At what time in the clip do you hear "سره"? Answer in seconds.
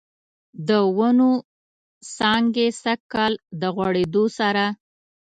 4.37-4.63